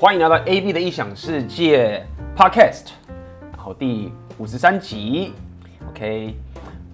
[0.00, 2.02] 欢迎来到 AB 的异想世界
[2.34, 2.92] Podcast，
[3.52, 5.34] 然后第五十三集
[5.90, 6.34] ，OK，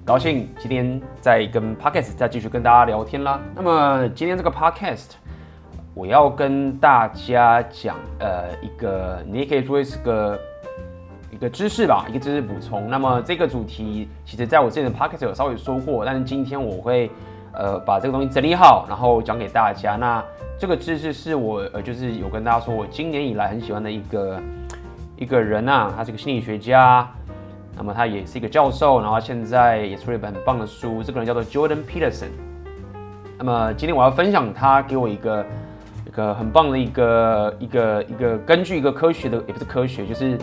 [0.05, 3.41] 高兴今天再跟 Podcast 再继续跟大家聊天啦。
[3.55, 5.11] 那么今天这个 Podcast，
[5.95, 10.37] 我要跟大家讲呃一个，你也可以说是个
[11.31, 12.91] 一个知识吧，一个知识补充。
[12.91, 17.09] 那么这个主题其实在我之前的 Podcast 有稍微说过，但是今天我会
[17.57, 19.97] 呃把这个东西整理好，然后讲给大家。
[19.97, 20.23] 那
[20.59, 24.41] 这个知识是我呃，就是有跟大家说，我今年以来很喜欢的一个
[25.17, 27.07] 一个人啊，他是个心理学家，
[27.77, 32.29] 那么他也是一个教授，然后现在也出了一本很棒的书，这个人叫做 Jordan Peterson。
[33.39, 35.45] 那么今天我要分享他给我一个
[36.07, 40.39] 一个很棒的一个一个一个根据一个科学的，也不是科学，就是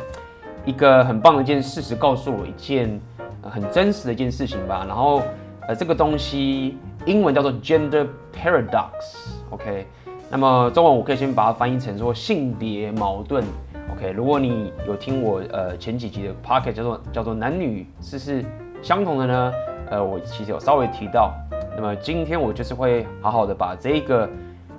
[0.63, 3.01] 一个很棒的一件事实，告诉我一件
[3.41, 4.85] 很真实的一件事情吧。
[4.87, 5.23] 然后
[5.67, 9.85] 呃，这个东西英文叫做 Gender Paradox，OK。
[10.29, 13.43] 那么中文我可以先把它翻译成说性别矛盾
[13.91, 14.11] ，OK？
[14.11, 18.45] 如果你有听我呃前几集的 Podcast 叫做叫做男女是是
[18.81, 19.53] 相同的呢，
[19.91, 21.33] 呃，我其实有稍微提到。
[21.75, 24.29] 那么今天我就是会好好的把这个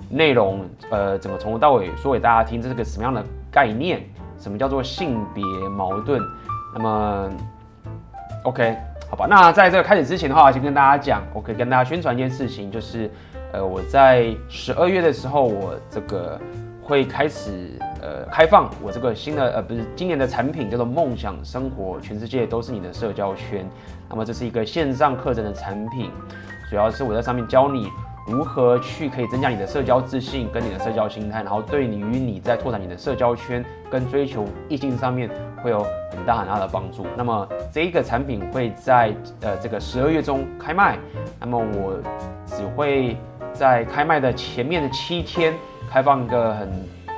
[0.09, 4.01] 内容呃怎么从头到尾说给大家听，这是个什么样的概念？
[4.39, 6.21] 什么叫做性别矛盾？
[6.75, 7.31] 那么
[8.43, 8.77] OK
[9.15, 9.27] 好吧？
[9.31, 13.09] 那在这个开始之前的话，先跟大家讲，我可以跟大家宣传一件事情，就是。
[13.53, 16.37] 呃，我在十二月的时候，我这个
[16.83, 23.65] 会开始呃开放我这个新的呃不是今年的产品叫做梦想生活，全世界都是你的社交圈。
[24.11, 26.11] 那么这是一个线上课程的产品，
[26.69, 27.89] 主要是我在上面教你
[28.27, 35.31] 如何去可以增加你的社交自信跟你的社交心态，然后对你与你在拓展你的社交圈跟追求异性上面
[35.63, 37.07] 会有很大很大的帮助。
[37.17, 40.99] 那么这一个产品会在呃这个十二月中开卖，
[41.41, 41.97] 那么我
[42.47, 43.17] 只会。
[43.53, 45.55] 在开卖的前面的七天，
[45.89, 46.69] 开放一个很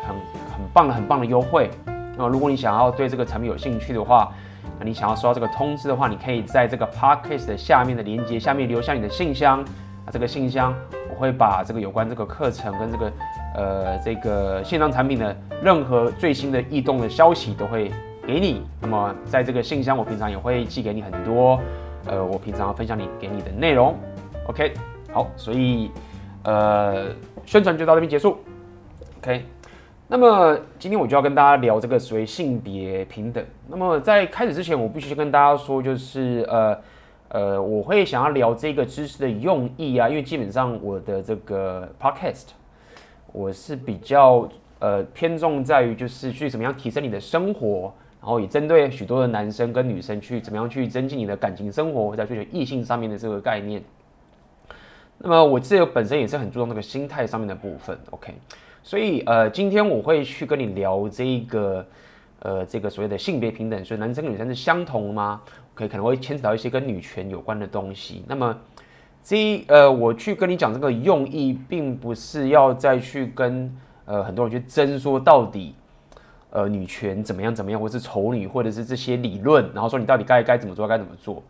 [0.06, 0.16] 很
[0.52, 1.70] 很棒的很棒的优惠。
[2.14, 4.30] 那如果你想要对这个产品有兴趣的话，
[4.78, 9.62] 那你想要收到这个通知的话，你可以在这个 podcast 的下面的链接下面留下你的信箱。
[10.04, 10.74] 啊，这个信箱
[11.16, 13.12] 会把这个有关这个课程跟这个
[13.56, 17.90] 呃这个线上产品的任何最新的异动的消息都会
[18.26, 18.62] 给你。
[18.80, 21.60] 那么在这个信箱，我平常也会寄给你很多
[22.06, 23.96] 呃我平常分享你给你的内容。
[24.46, 24.72] OK，
[25.12, 25.90] 好，所以。
[26.48, 27.06] 呃，
[27.44, 28.38] 宣传就到这边结束
[29.18, 29.44] ，OK。
[30.06, 33.44] 那么今天我就要跟大家聊这个所谓性别平等。
[33.66, 36.78] 那么在开始之前，我必须跟大家说，就是呃
[37.28, 42.48] 呃，我会想要聊这个知识的用意啊，因为基本上我的这个 Podcast，
[43.32, 44.48] 我是比较
[44.78, 53.82] 呃偏重在于就是去怎么样提升你的生活，然后也针对许多的男生跟女生去怎么样去增进你的感情生活，在追求异性上面的这个概念。
[55.18, 58.34] 那么我这个本身也是很注重那个心态上面的部分，OK，
[58.82, 61.86] 所以呃，今天我会去跟你聊这个
[62.40, 65.40] 呃这个所谓的性别平等，所以男生跟女生是相同吗
[65.76, 68.24] 可以可能会牵扯到一些跟女权有关的东西。
[68.26, 68.58] 那么
[69.22, 73.72] 这呃，我去跟你讲这个用意，并不是要再去跟
[74.06, 75.76] 呃很多人去争说到底
[76.50, 81.40] 呃女权怎么样怎么样，或是丑女，或者是这些理论，然后说你到底该该怎么做该怎么做。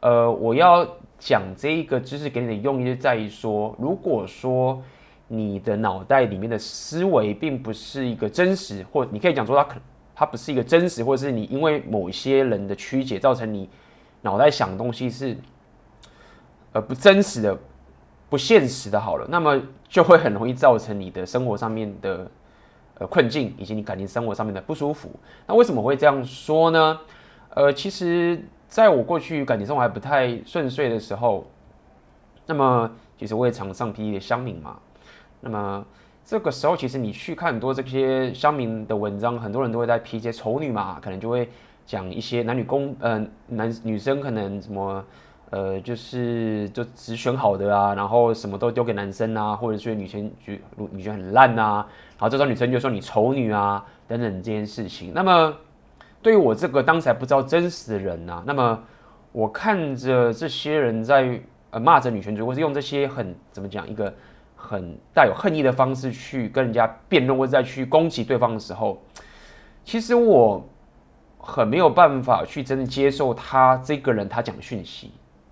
[0.00, 0.84] 呃，我要。
[1.22, 4.82] 讲这一个知识给你的用意就在于说，如果说
[5.28, 9.78] 你的脑袋里面的思维并不是一个真实，或你可以讲说它可
[10.20, 13.66] 它不是一个真实，或者是你因为某一些人的曲解造成你
[14.20, 15.34] 脑袋想的东西是
[16.72, 17.58] 呃不真实的、
[18.28, 19.58] 不现实的，好了，那么
[19.88, 22.30] 就会很容易造成你的生活上面的
[22.98, 25.10] 呃困境，以及你感情生活上面的不舒服。
[25.46, 27.00] 那为什么会这样说呢？
[27.54, 28.38] 呃，其实。
[28.70, 31.44] 在我过去感情生活还不太顺遂的时候，
[32.46, 32.88] 那么
[33.18, 34.78] 其实我也常上 PTT 的乡民嘛。
[35.40, 35.84] 那么
[36.30, 41.48] 这个时候，其实你去看很多这些乡民的文章，很多人都会在批一些丑女嘛，可能就会
[41.84, 45.04] 讲一些男女公，呃，男女生可能什么，
[45.50, 50.56] 呃，就是就只选好的啊，然后什么都丢给男生啊，或者说女生觉
[50.92, 51.84] 女生很烂啊，
[52.16, 55.52] 然后这时候女生就说你丑女啊等等这件事情，那么。
[56.22, 58.78] 对于我这个当时还不知道真实的人呐、啊，那么
[59.32, 61.40] 我看着这些人在
[61.70, 64.12] 呃骂着女权主义，或是用这些很怎么讲一个
[64.60, 69.02] 很带有恨意的方式去跟人家辩论，或者再去攻击对方的时候，
[69.84, 70.62] 其实我
[71.38, 75.10] 很没有办法去真的接受他这个人他讲的讯息。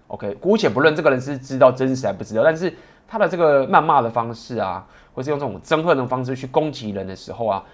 [0.09, 2.73] OK，姑且不论这个人是知道真实还不知道，但是
[3.07, 7.65] 他的这个谩骂的方式啊，或是用这种憎恨的方式去攻击人的时候啊，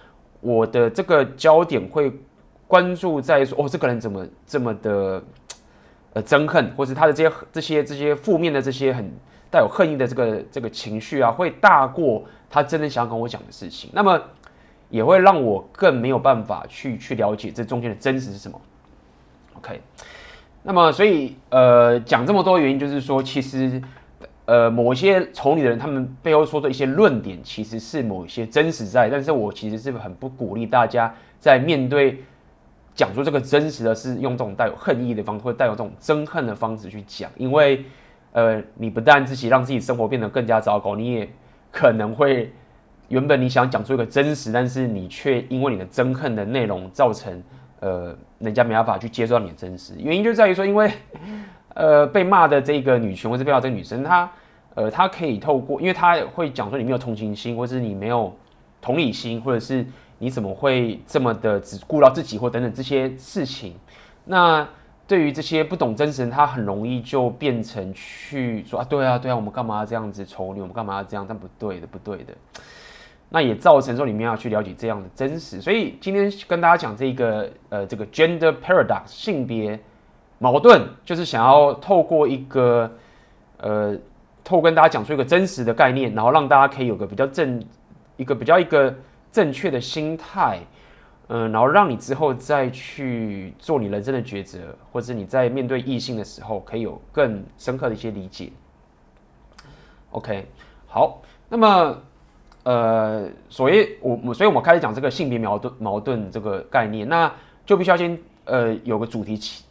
[0.40, 2.12] 我的这个焦点会。
[2.66, 5.22] 关注在说哦，这个人怎么这么的
[6.14, 9.12] 呃憎恨，或是他的这些这些这些负面的这些很
[9.54, 13.88] 带有恨意的这个这个情绪啊，会大过他真的想要跟我讲的事情。
[13.92, 14.20] 那么
[14.90, 18.60] 也会让我更没有办法去去了解这中间的真实是什么。
[19.58, 19.80] OK，
[20.64, 23.80] 那么所以呃讲这么多原因就是说，其实
[24.46, 32.24] 呃某些仇女的人，他们背后说的一些论点，其实是某一些真实在，但是我其实是很不鼓励大家在面对
[32.94, 37.84] 讲出这个真实的是用这种带有恨意的方式，或带有这种憎恨的方式去讲，因为
[38.34, 41.28] 呃你不但自己让自己生活变得更加糟糕，你也
[41.72, 42.52] 可能会。
[43.08, 47.40] 原本你想讲出一个真实，但是你却因为你的憎恨的内容造成，
[47.80, 49.92] 呃，人家没办法去接受到你的真实。
[49.98, 50.90] 原因就在于说，因为，
[51.74, 54.32] 呃，被骂的这个女权或者被骂这个女生，她，
[54.74, 58.34] 呃，她可以透过，因为她会讲说你没有同情心，或是你没有
[58.80, 59.86] 同理心，或者是
[60.18, 63.76] 你怎么会这么的只顾到自己或等等这些事情。
[64.24, 64.66] 那
[65.06, 70.60] 对于这些不懂真实人，他很容易就变成去说啊，对啊，对啊，我们干嘛要这样子丑女？
[70.60, 71.26] 我们干嘛要这样？
[71.28, 72.32] 但不对的，不对的。
[73.30, 79.78] 那也造成说，你们要去了解这样的真实，所以今天跟大家讲这个呃这个 gender paradox 性别
[80.38, 82.88] 矛盾，就是想要透过一个
[83.56, 83.96] 呃
[84.44, 87.60] 透过跟大家讲出一个真实的概念，然后让大家可以有个比较正
[88.16, 88.94] 一个比较一个
[89.32, 90.60] 正确的心态，
[91.28, 98.50] 嗯、然后让你之后再去做你人生的抉择，或者你在面对异性的时候，可以有更深刻的一些理解。
[100.10, 100.46] OK，
[100.86, 101.98] 好，那么。
[102.64, 107.30] 呃，所以我所以我们开始讲这个性别矛盾矛盾这个概念，那
[107.66, 109.62] 就必须要先呃有个主题切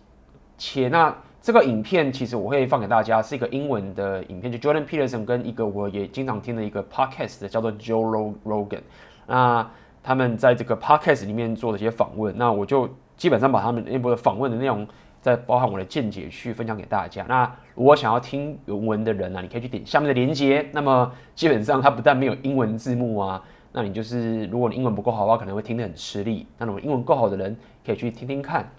[0.59, 0.87] 切。
[0.89, 1.11] 那
[1.41, 8.81] 这个影片其实我会放给大家，是一个英文的影片，就 Jordan Peterson 跟一个我也经常听的一个 podcast 叫做 Joe Rogan。
[9.25, 9.67] 那
[10.03, 14.85] 他们在这个 podcast 里面做了一些访问，那我就基本上把他们那部的访问的内容。
[15.23, 17.25] 再包含我的见解去分享给大家。
[17.29, 20.67] 那如果想要听原文的人呢、啊，你可以去点下面的连接。
[20.73, 23.41] 那么基本上它不但没有英文字幕啊，
[23.71, 26.45] 那你就是如果你英文不够好的话，可能会听得很吃力。
[26.57, 27.55] 那如果英文够好的人
[27.85, 28.69] 可以去听听看。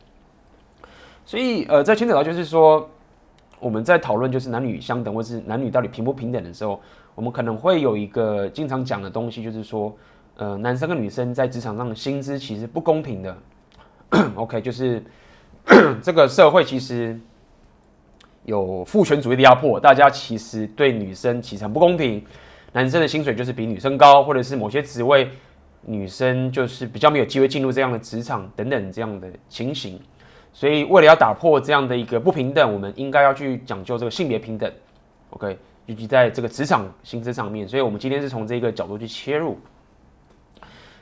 [1.25, 2.91] 所以呃，在牵扯到就是说，
[3.59, 6.79] 我们在讨论就是男女相等，或是男女到底平不平等的时候，
[7.15, 9.91] 我们可能会有一个经常讲的东西，就是说，
[10.37, 13.37] 呃，男生跟女生在职场上的薪资其实不公平的。
[14.37, 15.03] OK，就是。
[16.03, 17.19] 这个社会其实
[18.45, 22.23] 有父权主义的压迫，大家其实对女生其实很不公平。
[22.75, 25.31] 男生的薪水就是比女生高，或者是某些职位
[25.81, 29.99] 女生就是比较没有机会进入这样的职场等等这样的情形。
[30.53, 34.71] 所以为了要打破这样的一个不平等，我们应该要去讲究这个性别平等。
[35.31, 39.59] OK，尤其在这个职场薪资上面，所以我们今天是从这个角度去切入。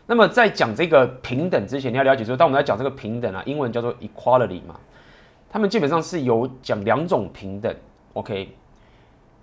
[0.05, 4.79] 那么在讲这个平等之前，你要了解说，当我们在讲这个平等啊，英文叫做 equality 嘛，
[5.49, 7.75] 他们基本上是有讲两种平等
[8.15, 8.49] ，OK，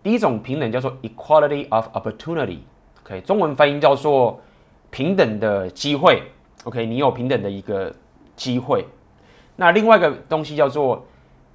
[0.03, 4.39] 第一种平等叫做 equality of opportunity，OK，中文翻译叫做
[4.91, 6.21] 平等的机会
[6.65, 7.91] ，OK，你有平等的一个
[8.35, 8.85] 机会。
[9.55, 11.05] 那另外一个东西叫做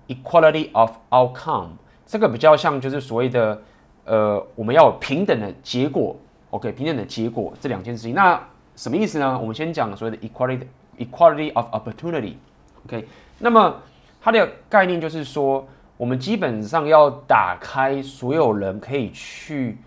[0.08, 1.68] equality of outcome，
[2.06, 3.62] 这个比较像就是所谓的
[4.06, 6.16] 呃，我们要有平等的结果
[6.50, 8.42] ，OK，平等的结果这两件事情，那。
[8.76, 9.38] 什么意思呢？
[9.38, 10.66] 我们先讲所谓的 equality
[10.98, 13.06] equality of opportunity，OK，
[13.38, 13.82] 那么
[14.20, 15.66] 它的概念就是说，
[15.96, 19.78] 我们基本上要打开所有人可以去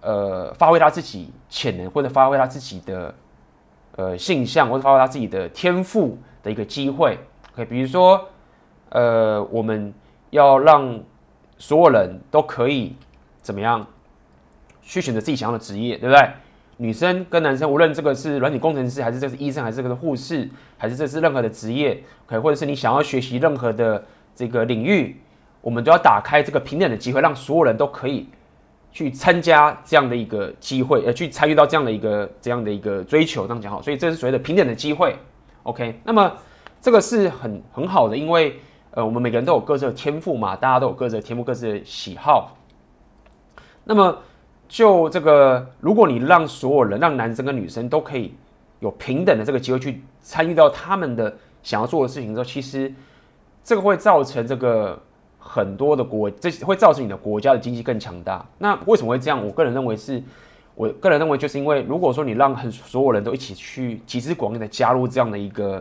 [0.00, 3.14] 呃发挥他自己潜能，或者发挥他自己的
[3.96, 7.18] 呃性向，或者发挥他自己的天赋的一个机会。
[7.52, 8.28] OK，比如说
[8.88, 9.94] 呃，我们
[10.30, 11.00] 要让
[11.56, 12.96] 所有人都可以
[13.42, 13.86] 怎么样
[14.82, 16.30] 去选择自己想要的职业，对不对？
[16.76, 24.04] 女生跟男生，无论这个是软体工程师，还是这是医生，还是这个护士，还是这是任何的职业，OK，或者是你想要学习任何的
[24.34, 25.16] 这个领域，
[25.60, 28.28] 我们都要打开这个平等的机会，让所有人都可以
[28.90, 33.80] 去参加这样的一个机会，呃，去参与到这样的一个这样的一个追求，这样讲好。
[33.80, 35.14] 所以这是所谓的平等的机会
[35.62, 36.00] ，OK。
[36.02, 36.32] 那么
[36.80, 38.58] 这个是很很好的，因为
[38.90, 42.56] 呃，我们每个人都有各自的天赋嘛，大家都有各自的天赋，各自的喜好。
[43.84, 44.18] 那么。
[44.74, 48.34] 就这个，如果你让所有人，让男生跟女生都可以
[48.80, 52.92] 有平等的这个机会去参与到他们的想要做的事情之后，其实
[53.62, 55.00] 这个会造成这个
[55.38, 58.44] 很多的国，这会造成你的国家的经济更强大。
[58.58, 59.46] 那为什么会这样？
[59.46, 60.20] 我个人认为是，
[60.74, 65.80] 我个人认为就是因为，如果说你让很所有人都一起去集思广益的加入这样的一个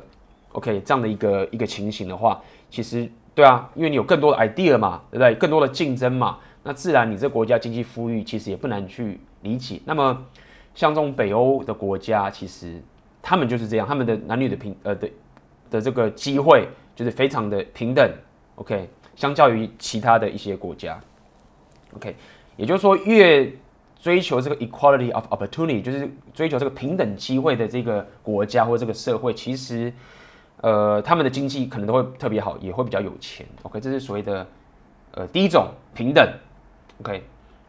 [0.51, 5.33] ，OK，这样的一个一个情形的话，其实对啊，因为你有更多的 idea 嘛，对不对？
[5.33, 6.37] 更多的竞争嘛。
[6.65, 9.81] 那自然，你这国家经济富裕，其实也不难去理解。
[9.83, 10.25] 那么，
[10.73, 12.81] 像这种北欧的国家，其实
[13.21, 15.09] 他们就是这样，他们的男女的平呃的
[15.69, 18.09] 的这个机会就是非常的平等。
[18.55, 20.97] OK，相较于其他的一些国家
[21.97, 22.15] ，OK，
[22.55, 23.51] 也就是说，越
[23.99, 29.91] 追求这个 equality of opportunity，就是追求这个平等机会的这个国家或这个社会，其实
[30.61, 33.45] 呃他们的经济可能都会特别好，也会比较有钱。
[33.63, 34.47] OK，这是所谓的
[35.11, 36.25] 呃第一种平等。
[37.03, 37.21] OK，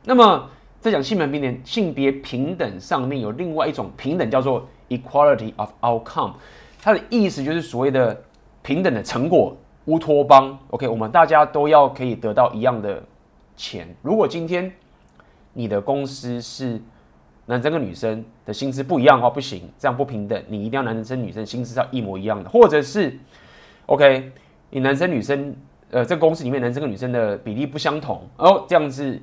[0.05, 0.49] 那么
[0.81, 6.35] 在讲性别平等、性别平等上面有另外一种平等叫做 equality of outcome，
[6.81, 8.23] 它的意思就是所谓的
[8.63, 9.57] 平等的成果。
[9.87, 13.03] 乌托邦，OK，我们大家都要可以得到一样的
[13.55, 13.87] 钱。
[14.01, 14.73] 如果今天
[15.53, 16.81] 你的公司是
[17.45, 20.43] 男生跟女生的薪资不一样的话，不行，这样不平等。
[20.49, 23.15] 你一定要男生女生薪资要一模一样的，或者是
[23.85, 24.33] OK，
[24.71, 25.55] 你男生女生
[25.95, 29.21] 呃，这个公司里面男生跟女生的比例不相同，哦，这样子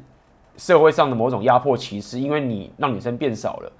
[0.57, 3.71] 社会上的某种压迫歧视，因为你让女生变少了，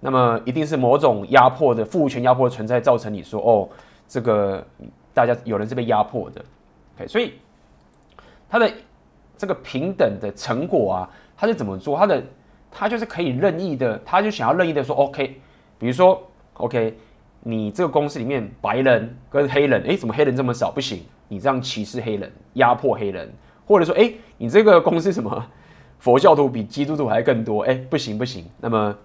[0.00, 3.68] 那么一定是某种压迫的父权压迫的存在，造成你说哦，
[4.06, 4.64] 这个。
[5.16, 6.44] 大家有人是被压迫的
[6.96, 7.34] ，OK，所以
[8.50, 8.68] 他的
[9.38, 11.96] 这个平等的成果啊，他是怎么做？
[11.96, 12.20] 他的
[12.68, 15.40] 他就是可以任意的，他就想要任意的说，OK，
[15.78, 16.20] 比如说
[16.54, 16.98] ，OK，
[17.44, 20.68] 你这个公司里面白人跟黑人，诶，怎么黑人这么少？
[20.72, 23.28] 不行，你这样歧视黑人，压迫黑人，
[23.66, 25.44] 或者说，诶，你这个公司什么
[25.98, 27.62] 佛教徒比基督徒还更多？
[27.64, 28.96] 诶，不行不行，那么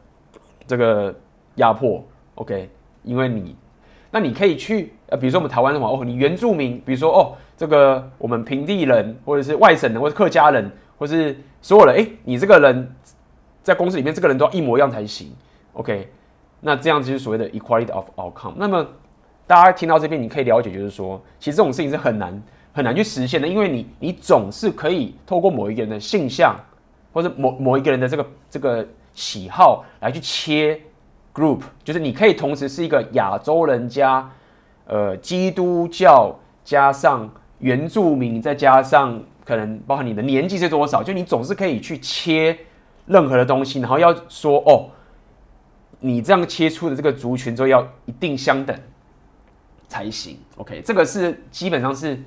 [0.67, 1.15] 这个
[1.55, 2.05] 压迫
[2.35, 2.69] ，OK，
[3.03, 3.55] 因为你。
[4.11, 12.95] 那你可以去，呃，比如说我们台湾的话，哦，你原住民，比如说哦，这个我们平地人，或者是外省人，或者客家人，或是所有人，诶，你这个人
[13.63, 15.31] 在公司里面，这个人都要一模一样才行
[15.73, 16.11] ，OK？
[16.61, 18.53] 那这样就是所谓的 equality of outcome。
[18.57, 18.85] 那么
[19.49, 22.39] 大家听到这边，你可以了解，就是说，其实这种事情是很难
[22.71, 26.55] 很难去实现的，因为你你总是可以透过某一个人的性向，
[27.11, 30.79] 或者某某一个人的这个这个喜好来去切。
[31.31, 34.29] Group 就是你可以同时是一个亚洲人加，
[34.85, 37.27] 呃，基督教加上
[37.59, 42.57] 原住民，再加上可能包含你的年纪是多少，就你总是可以去切
[43.05, 44.89] 任何的东西，然后要说哦，
[45.99, 48.75] 你这样切出的这个族群之后要一定相等
[49.89, 50.39] 才行。
[50.55, 52.17] OK，这个是基本上是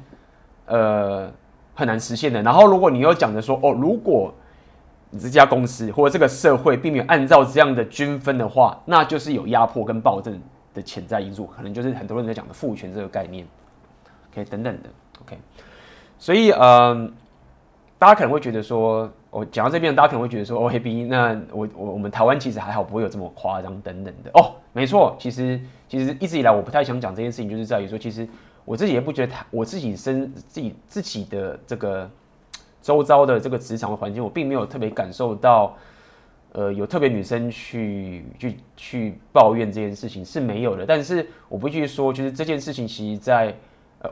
[0.66, 1.32] 呃
[1.74, 2.42] 很难实现的。
[2.42, 4.34] 然后如果你又讲的说哦，如果
[5.08, 10.38] 你这家公司或者这个社会并没有按照这样的均分的话，那就是有压迫跟暴政
[10.74, 13.46] 的潜在因素，可能就是很多人在讲的父权这个概念
[14.30, 14.88] ，OK 等等的
[15.22, 15.38] ，OK。
[16.18, 17.12] 所以，嗯，
[17.98, 24.30] 大家可能会觉得说，我讲到这边，大家可能会觉得说，哦，黑 B，那我我我们台湾其实还好，不会有这么夸张等等的。
[24.34, 28.28] 哦，没错，其实其实一直以来我不太想讲这件事情，就是在于说，其实
[28.64, 32.08] 我自己也不觉得，我自己身自己自己的这个。
[32.82, 35.72] 周遭的这个职场的环境，我并没有特别感受到，
[36.50, 40.84] 呃，有特别女生去去去抱怨这件事情是没有的。
[40.84, 43.54] 但是我不去说，就是这件事情，其实在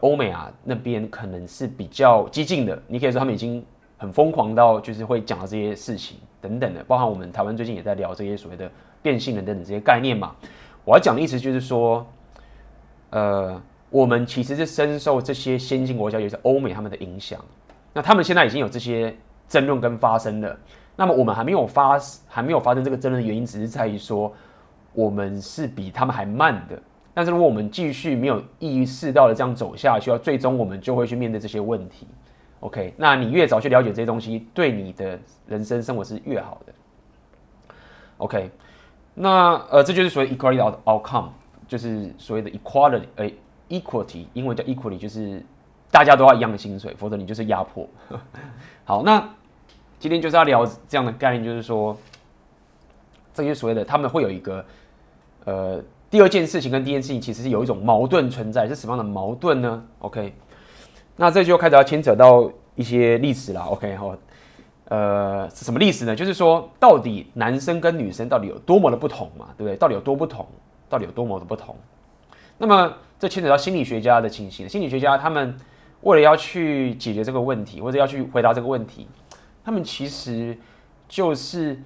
[0.02, 2.80] 欧美啊那边可能是比较激进的。
[2.86, 3.60] 你可以说他们已经
[4.00, 6.82] 很疯狂到，就是会讲到这些事情等等的。
[6.84, 8.68] 包含我们台湾最近也在聊这些所谓的
[9.02, 10.34] 变性人等等这些概念嘛。
[10.86, 12.06] 我要讲的意思就是说，
[13.10, 17.38] 呃，我们其实是深受这些先进国家，尤其是欧美他们的影响。
[17.92, 19.14] 那他们现在已经有这些
[19.46, 20.58] 争论跟发生了，
[20.96, 24.32] 那么我们还没有发还没有发生这个争论的原因，只是在于说
[24.94, 26.80] 我们是比他们还慢的。
[27.12, 32.06] 但是如果我们继续没有意识到的这样走下去，最终我们就会去面对这些问题。
[32.60, 36.72] OK，那你越早去了解这些东西，对你的人生生活是越好的。
[38.18, 38.50] OK，
[39.14, 41.28] 那呃这就是所谓 equality of outcome，
[41.66, 43.30] 就是所谓的 equality，呃
[43.68, 45.44] equality，英文叫 equality，就是。
[45.92, 47.84] 大家都要一样的薪水，否则你就是压迫。
[48.86, 49.28] 好，那
[49.98, 51.98] 今天就是要聊这样的概念，就是说，
[53.34, 54.64] 这就是所谓的他们会有一个
[55.46, 60.32] 呃第二件事情跟第一件事情其实是有一种矛盾存在，是什么样的矛盾呢？OK，
[61.20, 63.60] 那这就开始要牵扯到一些历史了。
[63.60, 64.16] OK，好，
[64.86, 66.16] 呃，是什么历史呢？
[66.16, 69.48] 就是说，到底男生跟女生到底有多么的不同嘛？
[69.58, 69.76] 对不对？
[69.76, 70.46] 到底有多不同？
[70.88, 71.76] 到底有多么的不同？
[72.56, 75.54] 那么这牵扯到心理学家的情形，心理学家他们。
[76.02, 79.06] 为了要去解决这个问题，或者要去回答这个问题，
[79.62, 80.56] 他们其实
[81.06, 81.78] 就是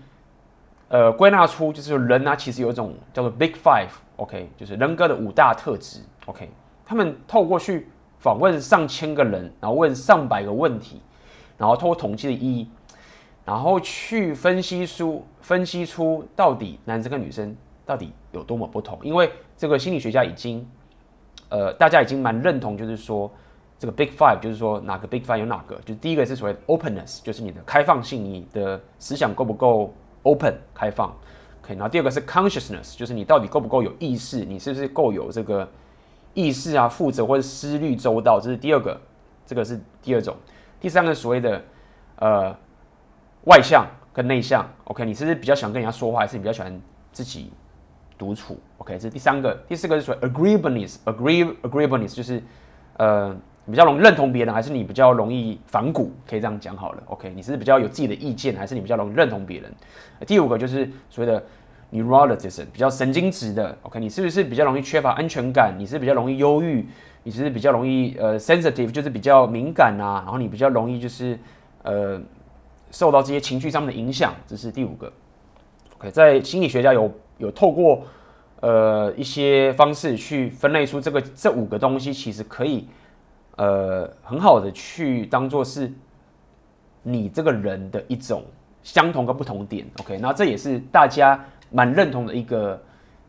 [0.88, 6.48] 呃归纳出，就是人啊，其实有一种叫做 Big Five，OK，就是人格的五大特质，OK。
[6.86, 7.88] 他们透过去
[8.25, 10.99] 访问上千个人，然后问上百个问题，
[11.59, 12.66] 然后透过统计的意义，
[13.45, 17.54] 然后去分析出分析出到底男生跟女生
[17.85, 18.99] 到底有多么不同。
[19.02, 20.66] 因为这个心理学家已经
[21.50, 23.31] 呃大家已经蛮认同，就是说。
[23.76, 31.14] 这个 Big Five 就是说哪个 Big Five 有哪个，就第一个是所谓 openness，就是你的开放性，你的思想够不够 open 开放
[31.62, 35.69] ，OK，然后第二个是 consciousness，就是你到底够不够有意识，你是不是够有这个
[36.34, 39.00] 意识啊，负责或者思虑周到，这是第二个，
[39.46, 40.36] 这个是第二种，
[40.78, 41.62] 第三个所谓的
[42.16, 42.54] 呃
[43.44, 46.80] 外向跟内向？OK，你是不是比较喜欢跟人家说话，还是你比较喜欢
[47.12, 47.50] 自己
[48.18, 52.42] 独处？OK，这是第三个，第四个是说 agreeableness，agree agreeableness 就是
[52.98, 53.36] 呃。
[53.66, 56.12] 你比较容易认同别人，还是你比较容易反骨？
[56.28, 57.02] 可以这样讲好了。
[57.06, 59.72] OK，你是比较有自己的意见，还是你比较容易认同别人？
[60.26, 61.42] 第五个就是所谓的
[61.94, 63.78] neuroticism，比较神经质的。
[63.82, 65.74] OK，你是不是比较容易缺乏安全感？
[65.78, 66.86] 你是比较容易忧郁？
[67.22, 70.20] 你是比较容易呃 sensitive，就是比较敏感啊？
[70.24, 71.38] 然后你比较容易就是
[71.82, 72.20] 呃
[72.90, 74.34] 受到这些情绪上面的影响。
[74.46, 75.10] 这是第五个。
[75.96, 78.02] OK，在心理学家有有透过
[78.60, 82.86] 呃一些方式去分类出这个这五个东西，其实可以。
[83.56, 85.88] 呃，很好的去当做是
[87.04, 88.42] 你这个人的一种
[88.82, 91.38] 相同跟不同点，OK，那这也是大家
[91.71, 92.83] 蛮认同的一个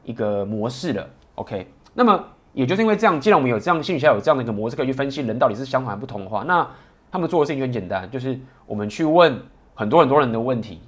[0.04, 1.68] 一个模式了，OK。
[1.94, 2.24] 那么
[2.54, 6.68] 也就是因为这样，既然我们有这样心理学有这样的一个模式可以去分析人到底是相同还不同的话，那
[7.12, 9.39] 他们做的事情就很简单，就是我们去问
[9.74, 10.82] 很多很多人的问题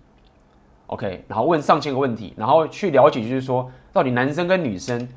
[0.88, 5.08] ，OK，然后问上千个问题，然后去了解，就是说到底男生跟女生。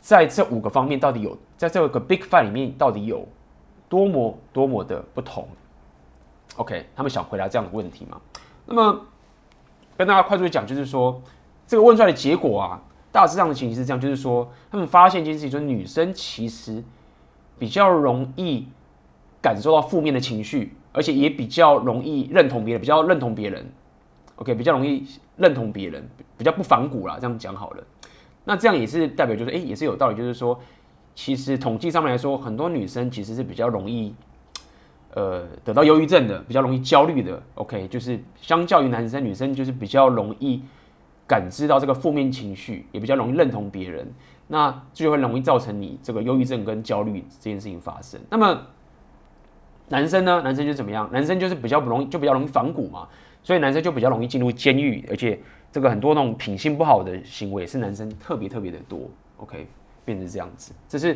[0.00, 3.26] 在这五个方面，到底有在这个 Big Five 里面，到底有
[3.88, 5.46] 多么多么的不同
[6.56, 8.18] ？OK，他们想回答这样的问题吗？
[8.64, 9.00] 那么
[9.98, 11.20] 跟大家快速讲，就是说
[11.66, 16.82] 这个问出来的结果啊，大致上的情形是这样，就是说他们发现一件事情，就是女生其实
[17.58, 18.68] 比较容易
[19.42, 23.66] 感受到负面的情绪，而且也比较容易认同别人，比较认同别人。
[24.36, 25.04] OK，比较容易
[25.36, 27.82] 认同别人，比较不反骨啦，这样讲好了。
[28.44, 30.56] 那这样也是代表，就是诶、也是有道理，就是说，
[31.16, 34.14] 其实统计上面来说，很多女生其实是比较容易，
[35.14, 37.42] 呃，得到忧郁症的，比较容易焦虑的。
[37.54, 40.62] OK，就是相较于男生，女生就是比较容易
[41.26, 44.06] 感知到这个负面情绪，也比较容易认同别人，
[44.46, 48.20] 那就会容易造成你这个忧郁症跟焦虑这件事情发生。
[48.30, 48.60] 那么
[49.88, 50.42] 男生呢？
[50.42, 51.08] 男生就怎么样？
[51.12, 53.08] 男生就是比较不容易，就比较容易反骨嘛，
[53.42, 55.38] 所以男生就比较容易进入监狱，而且。
[55.70, 59.00] 这个很多那种品性不好的行为是男生特别特别的多
[59.36, 59.66] ，OK，
[60.02, 61.14] 变成这样子，这是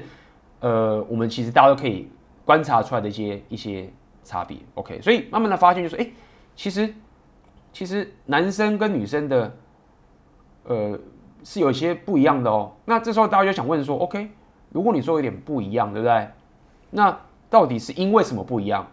[0.61, 2.06] 呃我们其实大家都可以
[2.52, 3.88] 观察出来的一些一些
[4.23, 6.06] 差别，OK，所以慢慢的发现就是，哎，
[6.54, 6.95] 其实
[7.73, 9.56] 其实男生跟女生的
[10.65, 10.99] 呃
[11.43, 12.71] 是有一些不一样的哦。
[12.84, 14.28] 那这时候大家就想问说，OK，
[14.69, 16.28] 如果你说有点不一样，对不对？
[16.91, 18.86] 那到底是因为什么不一样，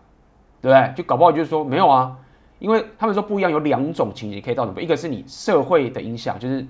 [0.61, 0.93] 对不对？
[0.95, 2.17] 就搞不好就是说没有啊。
[2.59, 6.65] 因为他们说不一样，有两种情节可以造成，一个是你社会的影响，就是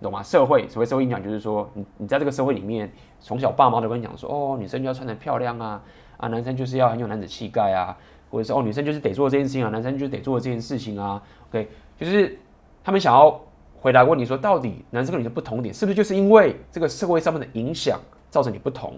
[0.00, 0.22] 懂吗？
[0.22, 2.88] 社会所谓社会影响，就是说你你在这个社会里面，
[3.18, 5.82] 从小爸妈都跟你讲说，哦，女生就要穿得漂亮啊，
[6.20, 7.96] 啊，男生就是要很有男子气概啊，
[8.30, 11.20] 或者是哦，女生就是得做这件事情啊，男生就得做这件事情啊。
[11.48, 12.38] OK，就是
[12.84, 13.40] 他们想要
[13.80, 18.94] 回答问你说，到底男生跟女生不同点，是不是就是因为这个社会上面的影响造成你不同，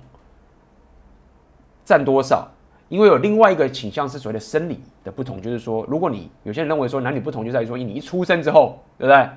[1.84, 2.48] 占多少？
[2.88, 9.28] 因为有另外一个倾向是所谓的生理的不同，就是说，如果你有些人认为说男女不同就在于说，你一出生之后，对不对？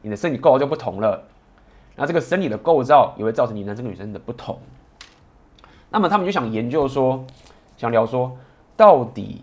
[0.00, 1.22] 你的身体构造就不同了，
[1.96, 4.58] 那这个生理的构造也会造成你男生跟女生的不同。
[5.94, 7.24] 那么他们就想研究说，
[7.76, 8.36] 想聊说，
[8.76, 9.42] 到底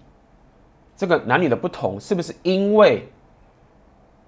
[0.97, 3.07] 这个男女的不同是不是因为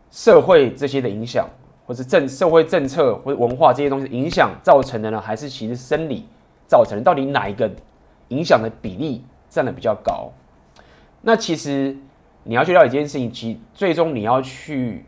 [0.09, 1.45] 社会这些的影响，
[1.85, 5.19] 或是政社会政策或者文化这些东西影响造成的呢？
[5.19, 6.25] 还是其实生理
[6.65, 7.03] 造成的？
[7.03, 7.69] 到底哪一个？
[8.29, 10.31] 影响的比例占的比较高，
[11.21, 11.95] 那其实
[12.43, 15.05] 你要去了解这件事情，其最终你要去，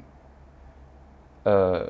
[1.44, 1.90] 呃，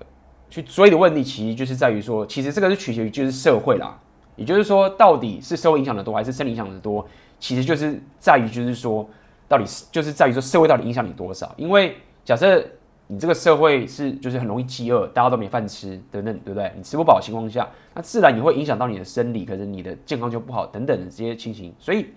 [0.50, 4.00] 去追的问题，其实就是在于说，其实这个是取决于就是社会啦，
[4.36, 7.08] 也就是说，到底是社会影响的多还是生理影响的多，
[7.40, 9.08] 其实就是在于就是说，
[9.48, 12.66] 到底是就是在于说社会到底影响你多少，因为假设。
[13.08, 16.74] 你这个社会是就是很容易饥饿，大家都没饭吃等等，对不对？
[16.76, 21.72] 你吃不饱的情况下，那自然你会影响到你的生理，可是你的健康就不好等等的这些情形。
[21.78, 22.08] 所以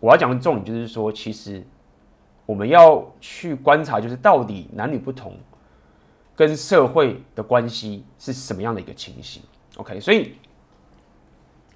[0.00, 1.62] 我要讲的重点就是说，其实
[2.46, 5.36] 我们要去观察，就是到底男女不同
[6.34, 9.42] 跟社会的关系是什么样的一个情形。
[9.76, 10.32] OK，所以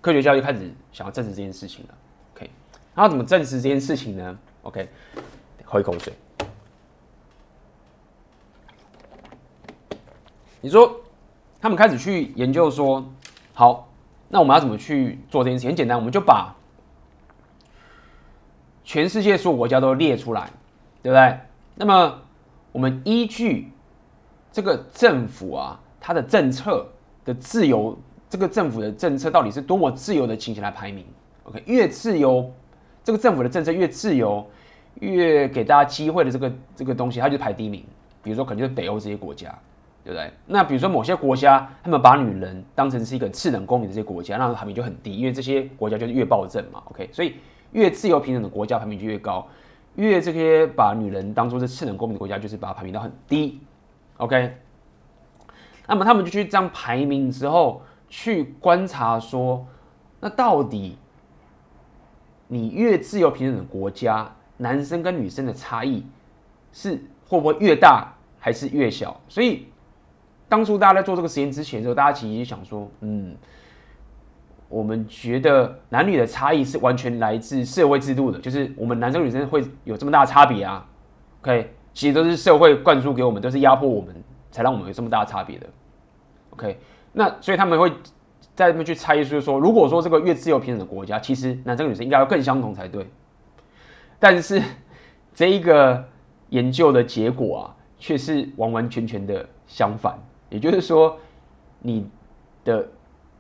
[0.07, 1.95] 科学家就开始想要证实这件事情了。
[2.33, 2.49] OK，
[2.95, 4.89] 然后怎么证实这件事情呢？OK，
[5.65, 6.13] 喝一口水。
[10.61, 11.01] 你说，
[11.61, 13.05] 他们开始去研究说，
[13.53, 13.89] 好，
[14.29, 15.71] 那我们要怎么去做这件事情？
[15.71, 16.55] 很简单，我们就把
[18.85, 20.53] 全世界所有国家都列出来，
[21.03, 21.41] 对不对？
[21.75, 22.23] 那么
[22.71, 23.73] 我们依据
[24.53, 26.93] 这个政府啊，它的政策
[27.25, 31.05] 的自由，这个政府的政策到底是多么自由的情形来排名
[31.45, 32.53] ？OK，越自由，
[33.03, 34.47] 这个政府的政策越自由，
[35.01, 37.85] 越给大家机会的这个这个东西，它就排第一名。
[38.23, 39.57] 比如说，可能就是北欧这些国家。
[40.05, 40.31] 对不对？
[40.47, 46.81] 那比如说某些国家，他们把女人当成是一个次等公民的这些国家，那排名就很低，因为这些国家就是越暴政嘛。
[46.93, 47.35] OK，所以
[47.73, 49.45] 越自由平等的国家排名就越高，
[49.97, 53.61] 越这些把女人当做是次等公民的国家，就是把它排名到很低。
[54.19, 54.57] OK，
[55.89, 57.83] 那么他们就去这样排名之后，
[58.19, 59.67] 去观察说，
[60.21, 60.97] 那到底
[62.49, 66.03] 你越自由平等的国家，男生跟女生的差异
[66.73, 66.99] 是
[67.29, 69.21] 会不会越大还是越小？
[69.29, 69.69] 所以
[70.49, 73.37] 当初大家在做这个实验之前的时候，大家其实想说，嗯。
[74.69, 80.85] 我们觉得男女的差异是完全来自社会制度的，就是我们男生女生会有这么大的差别啊。
[81.43, 84.13] OK，其实都是社会灌输给我们，都是压迫我们，
[84.51, 85.67] 才让我们有这么大的差别的。
[86.51, 86.81] OK，
[87.19, 87.91] 那所以他们会
[88.55, 93.09] 在那边去猜，就是说，如果说这个越自由平等的国家，其实男生女生应该要更相同才对。
[94.19, 94.63] 但是
[95.35, 96.05] 这一个
[96.51, 100.17] 研究的结果啊，却是完完全全的相反。
[100.51, 101.19] 也就是说，
[101.81, 102.07] 你
[102.65, 102.87] 的。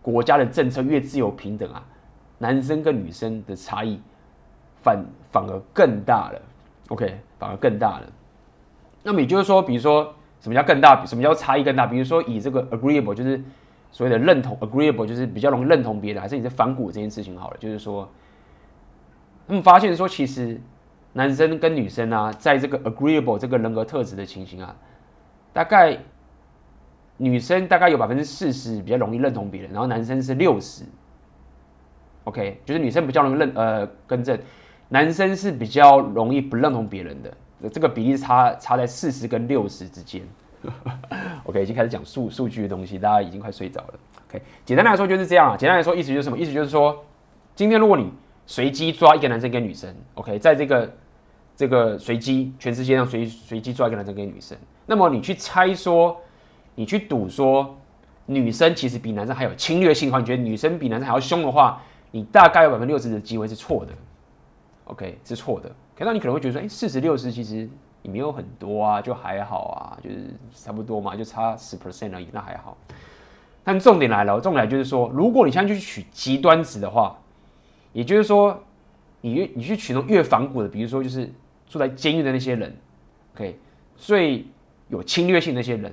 [0.03, 1.85] 国家的政策越自由平等啊，
[2.39, 4.01] 男生跟女生的差异
[4.81, 6.41] 反反而更大了。
[6.91, 8.07] OK，反而更大了。
[9.03, 11.05] 那么也就是说，比如说什么叫更大？
[11.05, 11.89] 什么叫差异更大？
[11.89, 13.43] 比如说以这个 agreeable，就是
[13.97, 17.57] 所谓的认同，agreeable 就是比较容易认同别人，还是你在反骨这件事情好了。
[17.59, 18.07] 就是说，
[19.49, 20.61] 他们发现说，其实
[21.15, 24.77] 男生跟女生啊，在这个 agreeable 这个人格特质的情形啊，
[25.55, 25.97] 大概。
[27.19, 30.85] 女生大概有百分之四十比较容易认同别人，然后男生是六十。
[32.25, 34.39] OK，就是女生比较容易认呃更正，
[34.91, 40.21] 男生是比较容易不认同别人的，这个比例差差在四十跟六十之间。
[41.45, 43.95] OK，已经开始讲数数据的东西，大家已经快睡着了。
[44.29, 45.57] OK，简单来说就是这样啊。
[45.57, 46.39] 简单来说，意思就是什么？
[46.39, 47.05] 意思就是说，
[47.55, 48.13] 今天如果你
[48.47, 50.93] 随机抓一个男生跟女生，OK，在这个
[51.57, 56.21] 这个随机全世界上随随机抓一个男生跟女生，那么你去猜说。
[56.79, 57.75] 你去赌说
[58.27, 63.93] 女生其实比男生还有侵略性的话，你觉得女生比男生还要凶的话，你大概有百分之六十的机会是错的。
[64.85, 65.71] OK，是错的。
[65.97, 67.67] 可那你可能会觉得说，哎，四十六十其实
[68.07, 72.79] 也没有很多啊，就还好啊，就是差不多嘛，就差十 percent 而已，那还好。
[73.65, 77.19] 但重点来了，重点来就是说，如果你现在去取极端值的话，
[77.93, 78.63] 也就是说，
[79.23, 81.29] 你你去取那种越反骨的，比如说就是
[81.67, 82.77] 住在监狱的那些人
[83.35, 83.59] ，OK，
[83.97, 84.47] 最
[84.87, 85.93] 有侵略性那些人。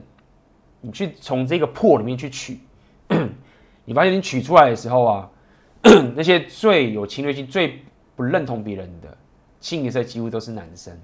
[0.82, 2.60] 你去从这个破里面去取，
[3.86, 5.30] 你发现你取出来的时候啊，
[6.14, 7.82] 那些最有侵略性、最
[8.16, 9.18] 不认同别人的
[9.60, 10.96] 清一色几乎都是男生。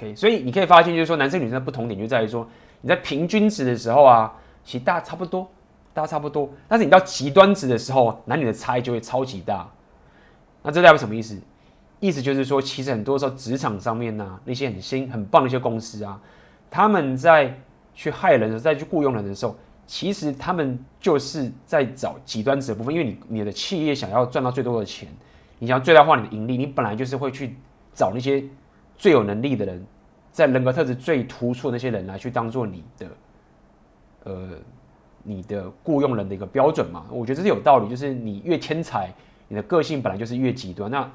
[0.00, 2.48] OK，所以你可以发现，就是说男生女生的不同点就在于说，
[2.80, 4.32] 你在平均值的时候啊，
[4.64, 5.46] 其实大家差不多，
[5.92, 6.48] 大家差不多。
[6.66, 9.68] 但是你到极端值的时候，男女的差异就会超级大。
[10.62, 11.38] 那这代表什么意思？
[12.00, 16.18] 意思就是说，其实很多时候职场上面呢、那些很新、很棒的一些公司啊，
[16.70, 17.54] 他们在
[17.94, 19.54] 去害人的，再去雇佣人的时候，
[19.86, 25.08] 其实他们就是在找极端值的部分，因为你你的企业想要赚到最多的钱，
[25.58, 27.54] 你想要最大化你的盈利，你本来就是会去
[27.92, 28.42] 找那些
[29.00, 29.82] 最有能力的人，
[30.30, 33.06] 在人格特质最突出的那些人来去当做你的，
[34.24, 34.48] 呃，
[35.22, 37.06] 你的雇佣人的一个标准嘛。
[37.10, 39.10] 我觉得这是有道理，就是你越天才，
[39.48, 41.10] 你的个性本来就是越极端，那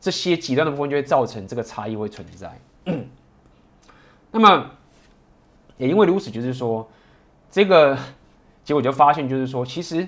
[0.00, 2.58] 这些极端的部分就会造成这个差异会存在。
[4.32, 4.70] 那么。
[5.76, 6.84] 也因为如此，就是说，
[7.52, 7.96] 这个
[8.64, 10.04] 结果就发现，就是说，其实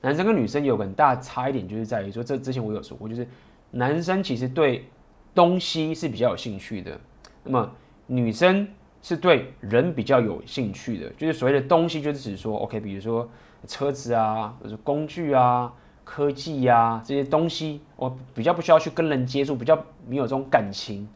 [0.00, 3.28] 男生跟女生有个很大差异点，就是在于说，这之前我有说过，就是
[3.72, 4.88] 男生其实对
[5.36, 6.98] 东西是比较有兴趣的，
[7.44, 7.70] 那么
[8.08, 8.66] 女生
[9.02, 13.28] 是对人比较有兴趣的，就是所谓的东西，就是指说，OK，比如说
[13.68, 15.72] 车子啊，或者工具啊、
[16.02, 21.06] 科技、啊、这些东西，我比较不需要去跟人接触，比较没有这种感情。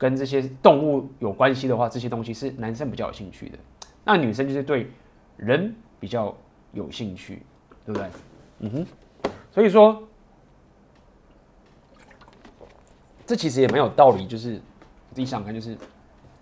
[0.00, 3.58] 跟这些动物有关系的话，这些东西是男生比较有兴趣的，
[4.04, 4.86] 那女生就是对
[5.36, 6.32] 人比较
[6.72, 7.42] 有兴趣，
[7.84, 8.08] 对不对？
[8.60, 8.86] 嗯哼，
[9.50, 10.00] 所以说
[13.28, 14.54] 这其实也蛮有道理，就是
[15.12, 15.76] 自己想看，就是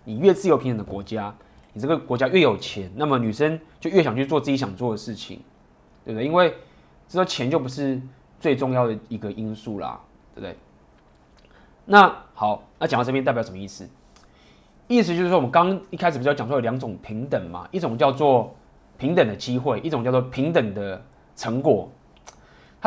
[0.05, 1.35] 你越自由平等的国家，
[1.73, 5.41] 你这个国家越有钱，那么女生就越想去做自己想做的事情，
[6.05, 6.25] 对不对？
[6.25, 6.55] 因为
[7.09, 8.01] 这个钱就不是
[8.39, 9.99] 最重要的一个因素啦，
[10.33, 10.55] 对不对？
[11.83, 13.85] 那好，那讲到这边代表什么意思？
[14.87, 17.67] 意思就是说，我们刚一开始不是要讲说有两种平等嘛？
[17.73, 18.55] 一种叫做
[18.97, 21.03] 平等的机会，一种叫做平等的
[21.35, 21.91] 成果。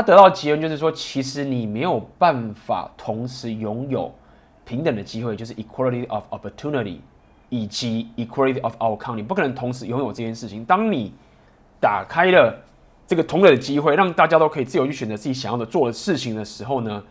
[0.01, 4.11] 他得到结论就是说，其实你没有办法同时拥有
[4.65, 7.01] 平等的机会，就是 equality of opportunity
[7.51, 10.65] 以及 equality of outcome，你不可能同时拥有这件事情。
[10.65, 11.13] 当你
[11.79, 12.59] 打开了
[13.07, 17.05] 这个同等的机会，让大家都可以自由去选择自己想要的做的事情的时候呢，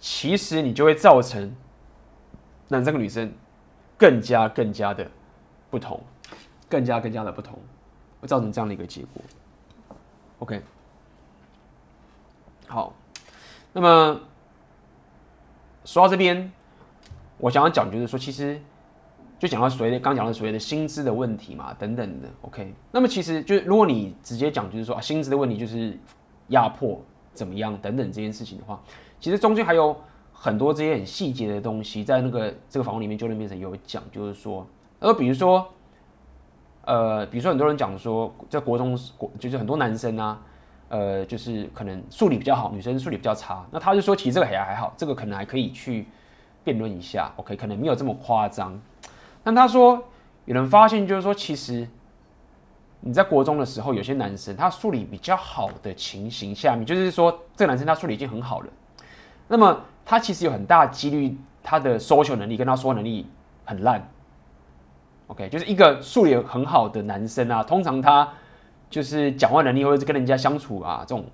[0.00, 1.54] 其实你就会造成
[2.66, 3.32] 男生跟女生
[3.96, 5.08] 更加更加的
[5.70, 6.02] 不同，
[6.68, 7.56] 更加更加的不同，
[8.20, 9.22] 会造成这样的一个结果。
[10.40, 10.60] OK，
[12.74, 12.92] 好，
[13.72, 14.20] 那么
[15.84, 16.50] 说到这边，
[17.38, 18.60] 我想要讲就是说，其实
[19.38, 22.28] 就讲到所谓的刚讲到所谓的薪资的问题嘛，等等的。
[22.42, 25.96] OK，那么其实就如果你直接讲就是说啊，薪资的问题就是
[26.48, 27.00] 压迫
[27.32, 28.82] 怎么样等等这件事情的话，
[29.20, 29.96] 其实中间还有
[30.32, 34.66] 很多这些很细节的东西，在那个这个访问里面就那边有讲，就是说，
[34.98, 35.64] 呃，比如说，
[36.86, 40.42] 呃，比如说很多人讲说，在国中国就是很多男生啊。
[40.88, 43.64] 呃，就是可能数理比较好，女生数理比较差。
[43.70, 46.06] 那他就说，其实这个还还好，这个可能还可以去
[46.62, 47.32] 辩论一下。
[47.36, 48.80] OK，可能没有这么夸张。
[49.42, 50.00] 但他说，
[50.44, 51.88] 有人发现就是说，其实
[53.00, 58.68] 你在国中的时候，有些男生他数理比较好的情形下面，就是说这个男生他数理已经很好了，
[59.48, 63.26] 那么他其实有很大几率他的 social 能力跟他说话能力
[63.64, 64.06] 很烂。
[65.26, 68.28] OK，就是一个数理很好的男生啊，通常他。
[68.90, 71.24] 就是讲话能力或者是跟人家相处啊，这种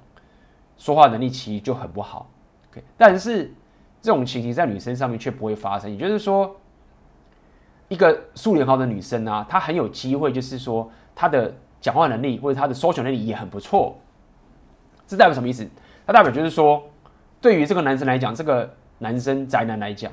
[0.77, 2.31] 说话能力其实就很不好。
[2.71, 3.53] OK，但是
[4.01, 5.91] 这种情形在女生上面却不会发生。
[5.91, 6.57] 也就是说，
[7.89, 13.99] 一个数理好的女生啊，她很有机会，就是说她的讲话能力或者她的 social 能力也很不错。
[15.07, 15.69] 这代表什么意思？
[16.07, 16.83] 它代表就是说，
[17.41, 20.13] 对于这个男生来讲，这个男生宅男来讲，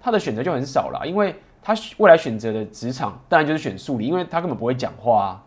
[0.00, 5.43] 他的选择就很少了，因为他未来选择的职场当然就是选数理，因为他根本不会讲话啊。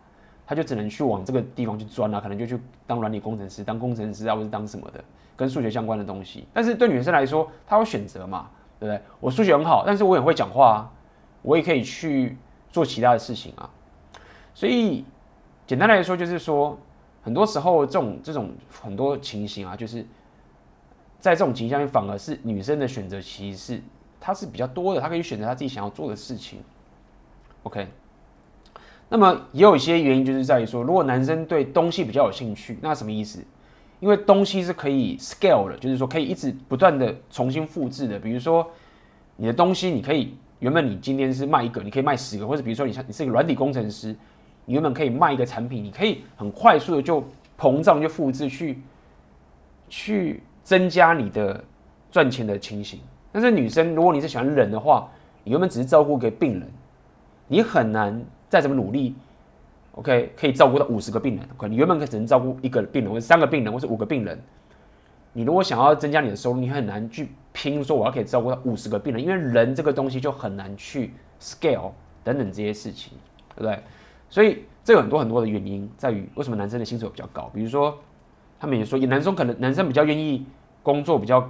[0.48, 5.04] 他就只能去往这个地方去钻啊，可能就去当软体工程师、当工程师啊，或是当什么的
[5.36, 6.46] 跟数学相关的东西。
[6.54, 8.48] 但是对女生来说，她有选择嘛，
[8.80, 8.98] 对不对？
[9.20, 10.80] 我数学很好，但是我也会讲话啊，
[11.42, 12.38] 我也可以去
[12.70, 13.68] 做其他的事情啊。
[14.54, 15.04] 所以
[15.66, 16.78] 简单来说，就是说，
[17.22, 20.02] 很多时候这种这种很多情形啊，就是
[21.18, 23.82] 在这种情形下面，反而是女生的选择其实是
[24.18, 26.60] 她是比较多的，她可以选择她自己想要做的事情。
[27.64, 27.86] OK。
[29.10, 33.42] 那么也有一些原因，就是在于说，如果男生对东西比较有兴趣，那什么意思？
[34.00, 38.18] 因为东西是可以 scale 的，就是说可以一直不断的重新复制的。
[38.18, 38.70] 比如说
[39.36, 44.14] 你的东西，你可以原本你今天是卖一个，你可以卖十个，或者比如说你像你是一个软体工程师，
[44.66, 47.24] 你原本可以卖一个产品，你可以很快速的就
[47.58, 48.78] 膨胀就复制去
[49.88, 51.64] 去增加你的
[52.10, 53.00] 赚钱的情形。
[53.32, 55.10] 但是女生，如果你是喜欢人的话，
[55.44, 56.68] 你原本只是照顾一个病人，
[57.46, 58.22] 你很难。
[58.48, 59.14] 再怎么努力
[59.92, 61.48] ，OK，可以照顾到五十个病人。
[61.56, 64.40] 可能你原本可只能照顾一个病人，或者三个病人，或者五个病人。
[65.34, 71.92] 你如果想要增加你的收入，你很难去拼说我要可以照顾到五十个病人，因为人这个东西就很难去 scale
[72.24, 73.12] 等等这些事情，
[73.54, 73.78] 对不对？
[74.30, 77.50] 所以这有很多很多的原因在于为什么男生的薪水比较高。
[77.54, 77.96] 比如说，
[78.58, 80.44] 他们也说，男生可能男生比较愿意
[80.82, 81.48] 工作比较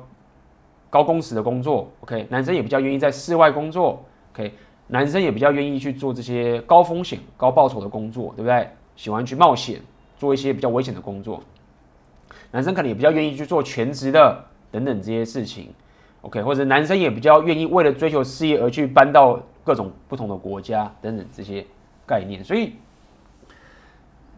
[0.90, 4.52] 高工时的工作，OK，男生也比较愿意在室外工作，OK。
[4.88, 8.68] 男生也比较愿意去做这些高风险、高报酬的工作，对不对？
[8.96, 9.80] 喜欢去冒险，
[10.16, 11.42] 做一些比较危险的工作。
[12.50, 15.72] 男生可能也比较愿意去做全职的等等这些事情
[16.22, 16.42] ，OK？
[16.42, 21.64] 或者男生也比较愿意为了追求事业而去搬到各种不同的国家等等这些
[22.06, 22.42] 概念。
[22.42, 22.72] 所以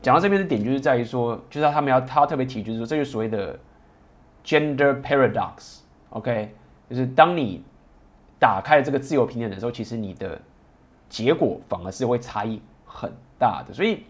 [0.02, 3.58] 讲到这边的点，就是在于说，就是他们要他特别提，就是说，这就所谓的
[4.44, 6.54] gender paradox，OK？
[6.90, 7.62] 就是当你
[8.40, 10.40] 打开这个自由平等的时候，其实你的
[11.10, 13.74] 结果反而是会差异很大的。
[13.74, 14.02] 所以，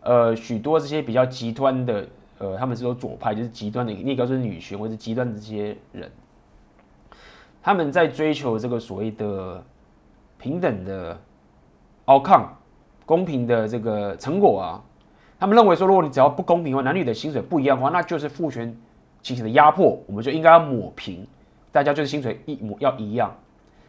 [0.00, 2.06] 呃，许多这些比较极端的，
[2.38, 6.08] 呃，他们是说左派，就是极端的，你也告诉女权或者极端的这些人，
[7.60, 9.60] 他们在追求这个所谓的
[10.38, 11.20] 平等的
[12.06, 12.46] outcome，
[13.04, 14.84] 公平的这个成果啊。
[15.40, 18.76] 他们认为说，如果你只要不公平的话，男女的薪水不一样的话，那就是父权
[19.20, 21.26] 进行的压迫，我们就应该要抹平，
[21.72, 23.36] 大家就是薪水一模要一样。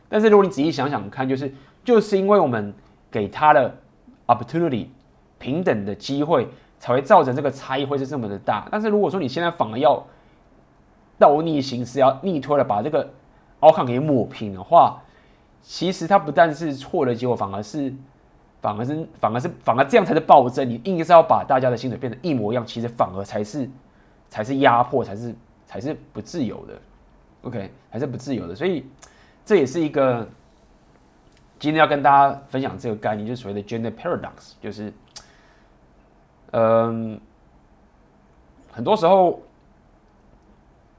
[0.10, 1.54] 但是如果你仔细想想看，就是
[1.86, 2.74] 就是因为我们
[3.12, 3.72] 给他的
[4.26, 4.88] opportunity
[5.38, 6.48] 平等的机会，
[6.80, 8.68] 才会造成这个差异会是这么的大。
[8.72, 10.04] 但是如果说你现在反而要
[11.20, 13.08] 倒逆形式，要逆推了，把这个
[13.60, 15.00] outcome 给抹平的话，
[15.62, 17.94] 其实它不但是错的结果，反而是
[18.62, 20.68] 反而是反而是反而这样才是暴政。
[20.68, 23.70] 你硬是要把大家的薪水变得一模一样，其实反而才是
[24.28, 25.36] 才是压迫，才是
[25.68, 26.74] 才是不自由的。
[27.44, 28.84] OK，还是不自由的，所以。
[29.50, 30.28] 这也是一个
[31.58, 34.94] 今天要跟大家分享这个概念，就是所谓的 gender paradox，就是，
[36.52, 37.20] 嗯，
[38.72, 39.42] 很多时候，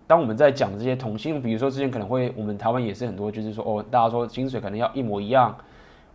[0.08, 5.56] 当我们在讲这些同性，比如说之前可能会，我们台湾也是很多，就是说哦，大家说薪水可能要一模一样，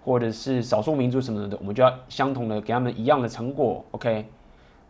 [0.03, 4.25] 或者是少数民族什么的，我们就要相同的给他们一样的成果，OK，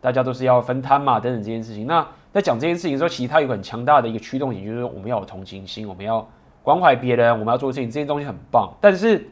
[0.00, 1.86] 大家都是要分摊嘛，等等这件事情。
[1.86, 6.28] 那在讲这件事情的时候，其实它有很强大的一个驱动，也就是我们要有同情心，我们要。
[6.66, 8.74] 关怀别人，我们要做的事情，这些东西很棒。
[8.80, 9.30] 但是，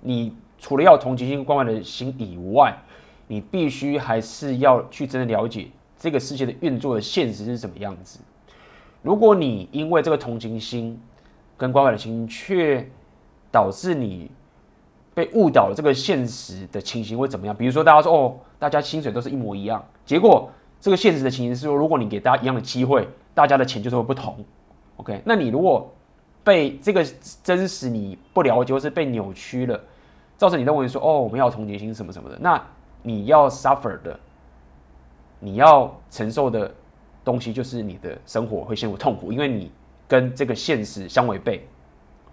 [0.00, 2.72] 你除了要同情心、关怀的心以外，
[3.26, 5.66] 你必须还是要去真的了解
[5.98, 8.20] 这个世界的运作的现实是什么样子。
[9.02, 10.96] 如果你因为这个同情心
[11.56, 12.88] 跟关怀的情形，却
[13.50, 14.30] 导致你
[15.14, 17.56] 被误导了这个现实的情形会怎么样？
[17.56, 20.48] 比如说，大家说哦，大家薪水都是一模一样，结果
[20.78, 24.36] 这个现实的情形是说，如果你给大家一样的机会，大家的钱就是会不同。
[24.98, 25.92] OK，那你如果
[26.44, 27.02] 被这个
[27.42, 29.80] 真实你不了解，或是被扭曲了，
[30.36, 32.62] 造成你认为说哦，我们要同情心什么什么的，那
[33.02, 34.20] 你要 suffer 的，
[35.40, 36.72] 你要承受的
[37.24, 39.72] 东西就是你的生活会陷入痛苦，因为你
[40.06, 41.66] 跟这个现实相违背。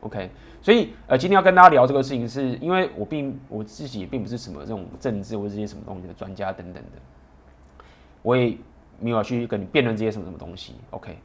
[0.01, 0.29] OK，
[0.61, 7.83] 所以呃，今天要跟大家聊这个事情是，因为我并我自己也并不是什么这种政治或者这些什么东西的专家等等的，
[8.23, 8.57] 我也
[8.99, 10.73] 没有去跟你辩论这些什么什么东西。
[10.89, 11.15] OK，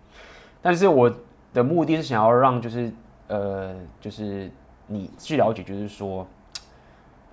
[0.61, 1.11] 但是我
[1.57, 2.92] 的目的是想要让就是
[3.29, 4.51] 呃，就是
[4.87, 6.27] 你去了解，就是说，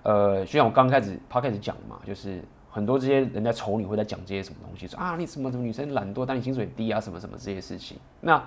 [0.04, 8.42] 呃，就像我刚开始他开始讲嘛，就是很多这些人在丑你，会在讲这些什么东西，说啊，你什么什么女生懒惰，但你薪水低啊，什么什么这些事情，那。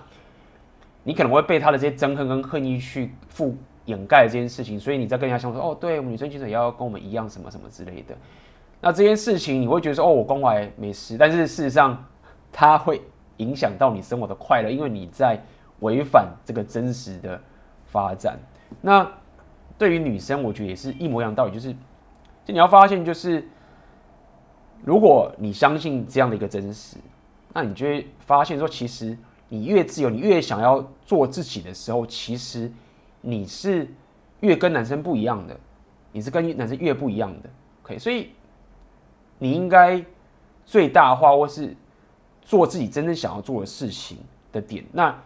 [1.08, 8.16] 你可能会被他的这些憎恨跟恨意去覆掩盖这件事情，所以你在跟人家相处说，哦，对，我们女生薪水也要跟我们一样，什么什么之类的。
[8.80, 12.04] 那这件事情你会觉得说，哦，我关怀没事，但是事实上，
[12.50, 13.00] 它会
[13.36, 15.40] 影响到你生活的快乐，因为你在
[15.80, 17.40] 违反这个真实的
[17.84, 18.38] 发展。
[18.80, 19.10] 那
[19.78, 21.72] 对于女生，我觉得也是一模一样道理，就是，
[22.44, 23.46] 就你要发现，就是
[24.84, 26.96] 如果你相信这样的一个真实，
[27.52, 29.16] 那你就会发现说，其实。
[29.48, 32.68] 你越自由，你越想要做自己的时候，其实
[33.20, 33.88] 你是
[34.40, 35.56] 越跟男生不一样的，
[36.10, 37.48] 你是跟男生越不一样的。
[37.84, 38.32] OK，所以
[39.38, 40.04] 你应该
[40.64, 41.76] 最大化或是
[42.42, 44.18] 做自己真正想要做的事情
[44.50, 45.16] 的点，那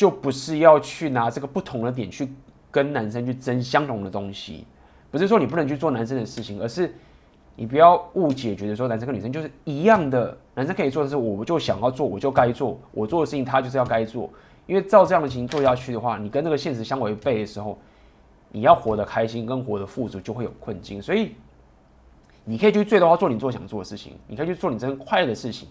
[0.00, 2.26] 就不是要去拿这个不同的点去
[2.70, 4.64] 跟男生去争相同的东西，
[5.10, 6.90] 不是说你不能去做男生的事情，而是。
[7.54, 14.30] 你不要误解，觉得说男生跟女生就是一样的，男生可以做的事，我就想要做，我就该做，我做的事情他就是要该做。
[14.66, 17.76] 因为照这样的情形做下去的话，你跟这个现实相违背的时候，
[18.50, 21.02] 你要活得开心跟活得富足就会有困境。
[21.02, 21.34] 所以
[22.42, 25.68] 你可以去最多做你做想做的事情，你可以去做你真正快乐的事情。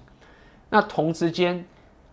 [0.69, 1.65] 那同时间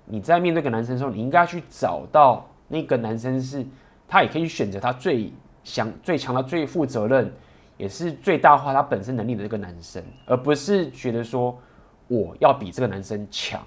[0.06, 3.66] 你在面对个男生的时候，你应该去找到那个男生是，
[4.08, 5.30] 他也可以选择他最
[5.62, 7.30] 想、最强的、最负责任。
[7.78, 11.54] 也是最大化他本身能力的这个男生，而不是觉得说
[12.08, 13.60] 我要比这个男生强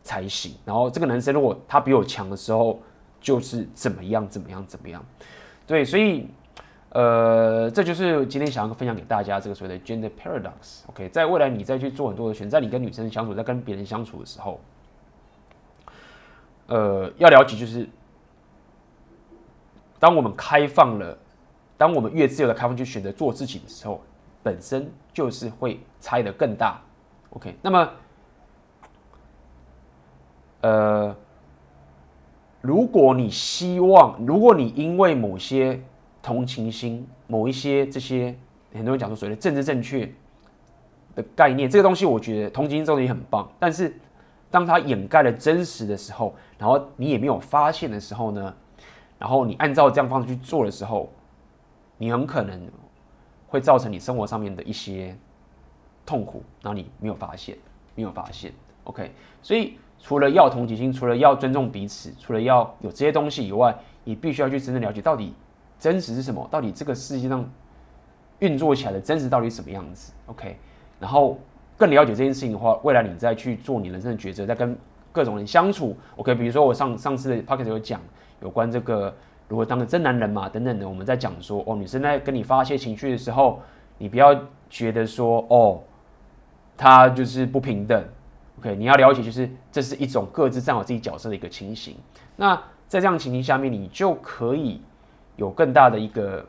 [0.00, 0.54] 才行。
[0.64, 2.78] 然后这个男生如果他比我强的时候，
[3.20, 5.04] 就是怎么样怎么样怎么样。
[5.66, 6.28] 对，所以
[6.90, 10.84] 呃，这就是今天想要分享给大家这个所谓的 gender paradox。
[10.86, 14.60] OK，在未来你再去做很多的选择，在你跟女生相处，在跟别人相处的时候，
[16.66, 17.88] 呃，要了解就是，
[19.98, 21.18] 当我们开放了。
[21.78, 24.00] 当我们越自由的开放去选择做自己的时候，
[24.42, 26.80] 本身就是会差的更大。
[27.28, 27.90] OK，那么，
[30.62, 31.14] 呃，
[32.62, 35.78] 如果你希望，如果你因为某些
[36.22, 38.34] 同情心、某一些这些
[38.72, 40.10] 很多人讲说所谓的政治正确
[41.14, 43.94] 的概念，这个东西我觉得同情心这东西很棒，但是
[44.50, 48.54] 当它掩盖了真实的时候，然后你也没有发现的时候呢，
[49.18, 51.10] 然后你按照这样方式去做的时候。
[51.98, 52.60] 你很可能
[53.48, 55.16] 会造成你生活上面的一些
[56.04, 57.56] 痛苦，然后你没有发现，
[57.94, 58.52] 没有发现。
[58.84, 65.32] OK，所以除了要同情心，除了要尊重彼此，除了要有这些东西以外，你必须要去真正了解到底
[65.78, 67.50] 真实是什么，到底这个世界上
[68.40, 70.12] 运作起来的真实到底什么样子。
[70.26, 70.58] OK，
[71.00, 71.38] 然后
[71.76, 74.76] 更了解这件事情的话，未来你再去做你人生的抉择，在跟
[75.12, 75.96] 各种人相处。
[76.16, 78.00] OK，比如说我上上次的 p o c k e t 有讲
[78.40, 79.14] 有关这个。
[79.48, 83.62] 如果当个真男人嘛，等等的，我们在讲说哦，女生在跟你发泄情绪的时候，
[83.96, 84.36] 你不要
[84.68, 85.80] 觉得说哦，
[86.76, 88.04] 他就是不平等
[88.58, 91.94] ，OK，你要了解就是这是一种各自站好自己角色的一个情形。
[92.34, 94.82] 那在这样情形下面，你就可以
[95.36, 96.44] 有更大的一个，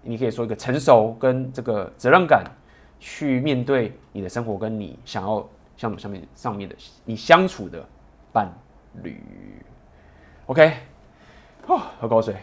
[0.00, 2.42] 你可以说一个成熟跟这个责任感，
[3.00, 7.84] 去面对你的生活跟你想要像上面上面的你相处的
[8.32, 8.52] 伴
[9.02, 9.20] 侣
[10.46, 10.74] ，OK。
[11.66, 12.36] 哦，喝口水。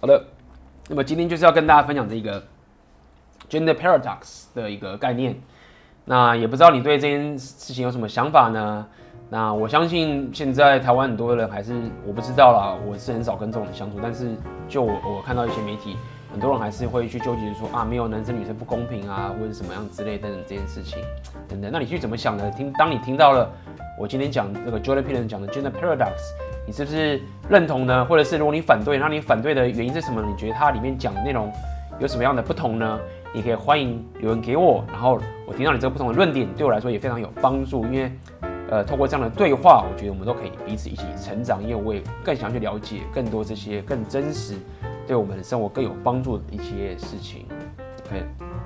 [0.00, 0.26] 好的，
[0.88, 2.44] 那么今天就是要跟大家分享这个
[3.48, 5.40] gender paradox 的一个概念。
[6.04, 8.86] 那也不知道你对这件事情有什么想法呢？
[9.28, 11.74] 那我相信现在台湾很多人还是
[12.06, 14.36] 我不知道啦，我是很少跟这种人相处，但是
[14.68, 15.96] 就我，我看到一些媒体。
[16.28, 20.98] 很多人还是会去纠结说啊，没有男生女生不公平啊，或者什么样之类等等这件事情
[21.48, 21.70] 等等。
[21.72, 22.50] 那你去怎么想呢？
[22.50, 23.50] 听，当你听到了
[23.98, 26.12] 我今天讲这个 Jordan Peterson 讲的 Gender Paradox，
[26.66, 28.04] 你是不是认同呢？
[28.04, 30.20] 或者是如果你反对，那你反对的原因是什么？
[30.20, 31.50] 你觉得它里面讲的内容
[31.98, 32.98] 有什么样的不同呢？
[33.32, 38.12] 你可以欢迎留言给我，然后我听到你这个不同的论点，对我来说也非常有帮助，因为
[38.68, 44.54] 呃，通过这样的对话，我觉得我们都可以彼此一起成长，因为我也更想去了解更多这些更真实，
[45.06, 47.46] 对我们的生活更有帮助的一些事情。
[48.06, 48.24] OK，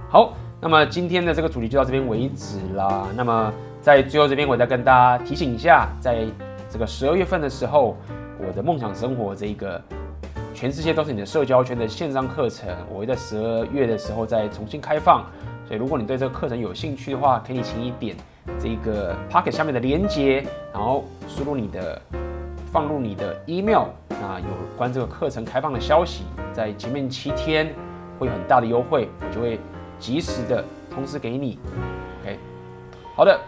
[0.09, 3.09] 好，那么今天的这个主题就到这边为止啦。
[3.15, 6.25] 那么在最后这边，我再跟大家提醒一下，在
[6.71, 7.95] 这个十二月份的时候，
[8.39, 9.79] 我的梦想生活这一个
[10.55, 15.27] 全世界都是你的社交圈的线上课程，我会在十二月的时候再重新开放。
[15.67, 18.17] 所以如果你对这个课程有兴趣的话，可以请你点。
[18.59, 22.01] 这个 Pocket 下面的连接，然后输入你的，
[22.73, 24.47] 放入你的 email，那有
[24.77, 27.75] 关这个课程开放的消息，在前面七天
[28.19, 29.59] 会有很大的优惠，我就会
[29.99, 31.59] 及时的通知给你。
[32.23, 32.39] OK，
[33.17, 33.39] 好的，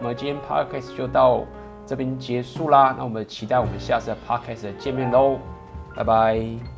[0.00, 1.44] 那么今天 Podcast 就到
[1.86, 5.38] 这边结束啦，那我们期待我们下次的 Podcast 的见面喽，
[5.94, 6.75] 拜拜。